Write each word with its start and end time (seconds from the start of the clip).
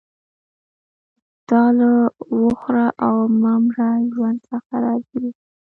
دا 1.49 1.63
له 1.77 1.89
وخوره 2.43 2.87
او 3.05 3.15
مه 3.41 3.53
مره 3.63 3.89
ژوند 4.13 4.39
څخه 4.49 4.73
راضي 4.83 5.15
وو 5.21 5.29